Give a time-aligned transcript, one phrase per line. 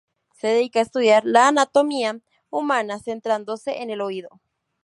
[0.33, 2.19] Se dedica a estudiar la anatomía
[2.49, 4.41] humana, centrándose en el oído.